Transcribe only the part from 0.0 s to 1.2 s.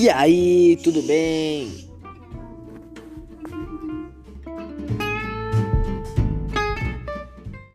E aí, tudo